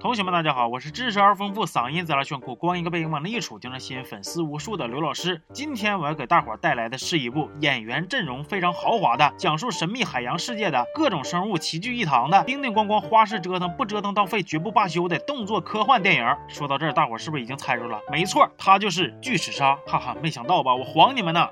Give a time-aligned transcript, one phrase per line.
[0.00, 5.40] 同学们，大家好，我是知识而丰富、嗓音贼拉炫酷、光一个背影往那一杵就能吸引粉丝无数的刘老师。
[5.52, 16.36] 今天我要给大伙带来的是一部演员阵容非常豪华的、讲述神秘海洋世界的各种生物齐聚一堂的、叮叮咣咣花式折腾不折腾到废绝不罢休的动作科幻电影。
[16.48, 18.00] 说到这儿，大伙是不是已经猜着了？
[18.10, 19.76] 没错，它就是巨齿鲨。
[19.86, 20.74] 哈哈，没想到吧？
[20.74, 21.48] 我晃你们呢！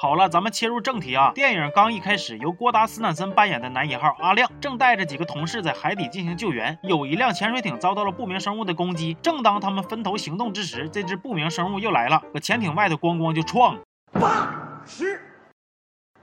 [0.00, 1.32] 好了，咱们切入正题啊。
[1.34, 6.78] 电影刚一开始，由郭达斯坦森扮演的男一号阿亮，正带着几个同事在海底进行救援。
[6.84, 13.76] 有一辆潜水艇遭到了不明生物的攻击，正当他们分头行动之时，这只不明生物又来了，搁潜艇外头咣咣就撞。
[14.12, 15.20] 八十，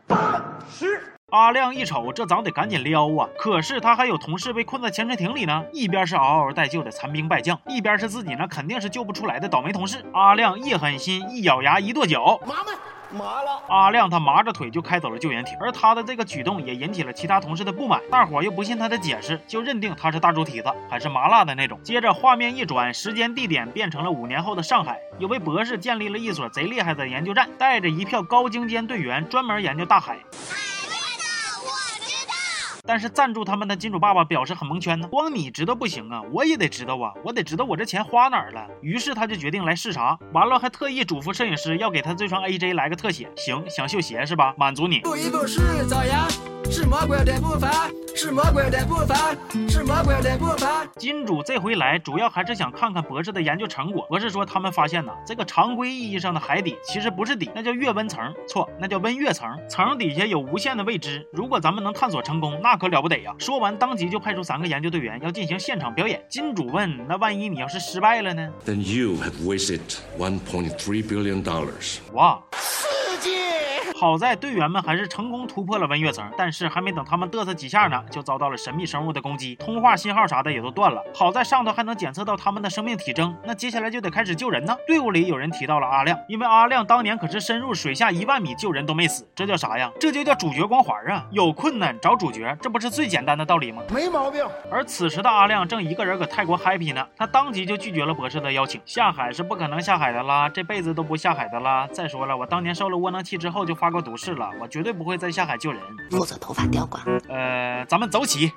[0.08, 1.12] 八十。
[1.34, 3.28] 阿亮一瞅，这咱得赶紧撩啊！
[3.38, 10.06] 可是他还有同事被困在潜水艇里呢，一边是嗷嗷待救的残兵败将，一边是自己那肯定是救不出来的倒霉同事。
[10.14, 12.74] 阿亮一狠心，一咬牙，一跺脚，麻们。
[13.16, 21.80] 麻了，阿亮他麻着腿就开走了救援艇，而他的这个举动也引起了其他同事的不满，大伙又不信他的解释，就认定他是大猪蹄子，还是麻辣的那种。
[21.82, 30.18] 接着画面一转，时间地点变成了五年后的上海，有位博士建立了一所贼厉害的研究站，带着一票高精尖队员，专门研究大海。
[32.86, 38.68] 但是赞助他们的金主爸爸表示很蒙圈呢，光你知道不行啊，我也得知道啊，我得知道我这钱花哪儿了。
[38.82, 43.30] 于是他就决定来视察，完了还特意嘱咐摄影师要给他这双 AJ 来个特写。
[43.36, 44.54] 行，想秀鞋是吧？
[44.58, 45.02] 满足你。
[45.46, 46.55] 是
[46.96, 49.36] 魔鬼的步伐，是魔鬼的步伐，
[49.70, 50.86] 是魔鬼的步伐。
[50.98, 54.06] 金主这回来主要还是想看看博士的研究成果。
[54.08, 58.34] 博士说他们发现呢，这个常规意义上的海底其实不是底，那叫月温层。
[58.48, 59.48] 错，那叫温月层。
[59.70, 61.28] 层底下有无限的未知。
[61.32, 63.34] 如果咱们能探索成功，那可了不得呀！
[63.38, 66.24] 说完，当即就派出三个研究队员要进行现场表演。
[66.30, 69.82] 金主问：那万一你要是失败了呢？Then you have wasted
[70.18, 72.00] one point three billion dollars.
[72.14, 72.42] 哇！
[73.98, 81.02] 好在队员们还是成功突破了温月层，但是还没等他们嘚瑟几下呢，就遭到了神秘生物的攻击，通话信号啥的也都断了。
[81.14, 84.76] 好在上头还能检测到他们的生命体征，那接下来就得开始救人呢。
[84.86, 89.90] 队伍里有人提到了阿亮，因为阿亮当年可是深入水下一万米救人都没死，这叫啥呀？
[89.98, 91.26] 这就叫主角光环啊！
[91.32, 93.82] 有困难找主角，这不是最简单的道理吗？
[93.94, 94.46] 没毛病。
[94.70, 101.88] 而此时的阿亮正一个人搁泰国 happy 呢，他当即就拒绝了博士的邀请，下海是不可能下海的啦，这辈子都不下海的啦。
[101.94, 105.82] 再说了，我当年受了窝囊气之后就发过毒誓了，我绝对不会再下海救人。
[106.12, 107.04] 否则头发掉光。
[107.28, 108.52] 呃，咱们走起。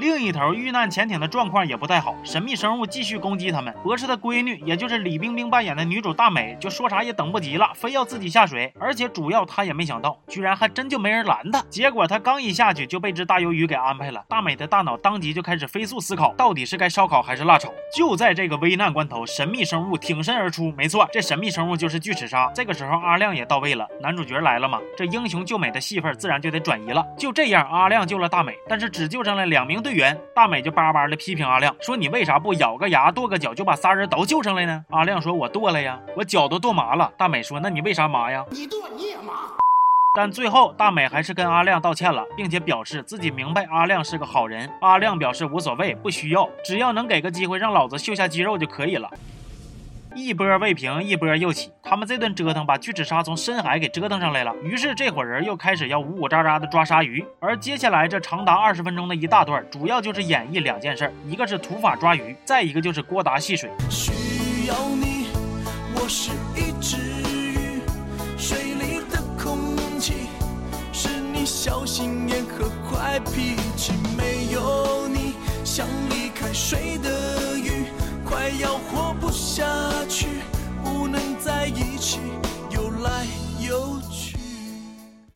[0.00, 3.70] 另一头，遇难潜艇的状况也不太好，神秘生物继续攻击他们。
[3.82, 8.72] 博士的闺女，也就是李冰冰扮演的女主大美，就说啥也等不及了，非要自己下水。
[8.80, 11.62] 而且主要她也没想到，居然还真就没人拦她。
[11.68, 14.24] 结果她刚一下去，就被只大鱿鱼给安排了。
[14.26, 17.70] 大美的大脑当即就开始飞速思考，到底是该烧烤还是辣炒。
[17.94, 20.72] 就在这个危难关头，神秘生物挺身而出。
[20.78, 22.50] 没错，这神秘生物就是巨齿鲨。
[22.54, 27.04] 这个时候，阿亮也到位了，男主角来了嘛，这英雄救美的戏份自然就得转移了。
[27.18, 29.80] 就这样，阿亮救了大美，但是只救上了两名。
[29.80, 38.44] 队员大美就巴巴的批评阿亮说：“你为啥不咬个牙跺个脚就把仨人都救上来呢？”阿亮说：“我跺了呀，我脚都跺麻了。”大美说：“那你为啥麻呀？
[38.50, 39.56] 你跺你也麻。”
[40.12, 44.68] 但最后大美还是跟阿亮道歉了，并且表示自己明白阿亮是个好人。
[44.80, 49.08] 阿亮表示无所谓，不需要，只要能给个机会让老子秀下肌肉就可以了。
[50.14, 51.70] 一波未平，一波又起。
[51.82, 54.52] 他们这顿折腾，把巨齿鲨从深海给折腾上来了。
[54.62, 57.24] 于是这伙人又开始要呜呜喳喳的抓鲨鱼。
[57.38, 63.70] 而接下来这长达二十分钟的一大段，主要就是演绎两件事：一个是土法抓鱼，再一个就是郭达戏水。
[63.88, 65.28] 需要你，
[65.94, 66.96] 我是一只
[67.30, 67.80] 鱼，
[68.36, 70.28] 水里的空气
[70.92, 73.92] 是你小心眼和坏脾气。
[74.18, 75.34] 没有你，
[75.64, 77.86] 像离开水的鱼，
[78.24, 79.64] 快要活不下。
[81.70, 82.18] 一起，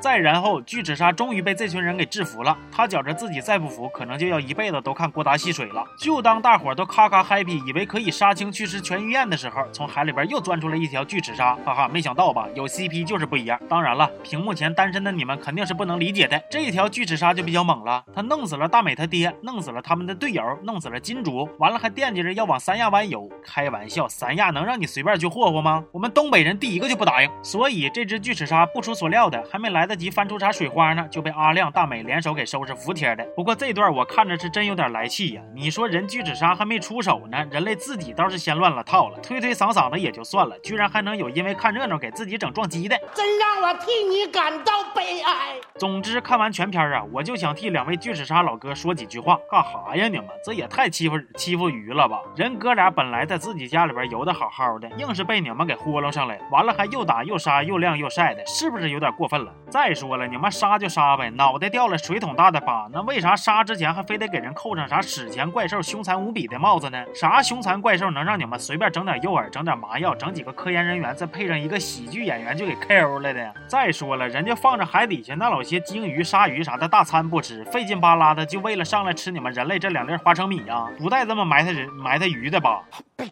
[0.04, 2.54] 再然后，巨齿鲨终于被这群人给制服了。
[2.70, 5.82] 他觉着自己再不服，可能就要一辈子都看郭达戏水了。
[5.98, 11.56] 就当大伙都咔咔 happy，以为可以杀青去吃全鱼宴的时候，从海里边又钻出来一条巨齿鲨。
[11.64, 12.46] 哈哈，没想到吧？
[12.54, 13.58] 有 CP 就是不一样。
[13.66, 16.38] 当然了，屏幕前单身的你们肯定是不能理解的。
[16.50, 23.26] 这条巨齿鲨就比较猛了，他弄死了大美他爹，弄死了他们的队友，弄死了金主，完了还惦记着要往三亚湾游。
[23.42, 25.82] 开玩笑，三亚能让你随便去霍霍吗？
[25.92, 27.30] 我们东北人第一个就不答应。
[27.42, 29.93] 所以这只巨齿鲨不出所料的，还没来得。
[29.96, 31.06] 及翻出啥水花呢？
[31.10, 33.24] 就被阿亮、大美联手给收拾服帖的。
[33.36, 35.42] 不过这段我看着是真有点来气呀！
[35.54, 45.54] 你说人巨齿鲨还没出手呢，人类自己倒是先乱了套了，推推搡搡的也就算了，居然还能有因为看热闹给自己整撞击的，真让我替你感到悲哀。
[45.78, 49.38] 总之看完全片啊，我就想替两位巨齿鲨老哥说几句话。
[49.50, 50.26] 干哈呀你们？
[50.44, 52.20] 这也太欺负欺负鱼了吧！
[52.36, 59.52] 人哥俩本来在自己家里边游的好好的，硬是被你们给豁楞上来，完了还又打又杀又晾又晒的，是不是有点过分了？
[59.70, 59.83] 再。
[59.86, 67.04] 再说了，你们杀就杀呗，脑袋掉了水桶大的疤，那为啥杀之前还非得给人扣上啥史前怪兽凶残无比的帽子呢？
[67.14, 73.54] 啥凶残怪兽能让你们随便整点诱饵，整点麻药，整几个科研人员，再配上一个喜剧演员就给 KO 了的？
[73.68, 80.88] 再说了，人家放着海底下那老些鲸鱼、鲨鱼啥的大餐不吃，费劲巴拉的就为了上来吃你们人类这两粒花生米啊？
[80.96, 82.80] 不带这么埋汰人、埋汰鱼的吧？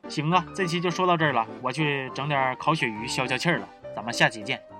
[0.06, 3.66] 行啊，这期就说到这儿了，我去整点烤鳕鱼消消气儿了，
[3.96, 4.71] 咱们下期见，好。